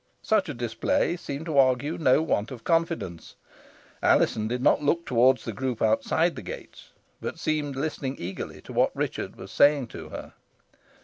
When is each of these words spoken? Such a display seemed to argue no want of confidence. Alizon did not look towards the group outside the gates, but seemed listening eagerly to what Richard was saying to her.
Such 0.23 0.49
a 0.49 0.55
display 0.55 1.15
seemed 1.15 1.45
to 1.45 1.59
argue 1.59 1.95
no 1.95 2.23
want 2.23 2.49
of 2.49 2.63
confidence. 2.63 3.35
Alizon 4.01 4.47
did 4.47 4.63
not 4.63 4.81
look 4.81 5.05
towards 5.05 5.45
the 5.45 5.53
group 5.53 5.79
outside 5.79 6.35
the 6.35 6.41
gates, 6.41 6.89
but 7.21 7.37
seemed 7.37 7.75
listening 7.75 8.15
eagerly 8.17 8.61
to 8.63 8.73
what 8.73 8.95
Richard 8.95 9.35
was 9.35 9.51
saying 9.51 9.89
to 9.89 10.09
her. 10.09 10.33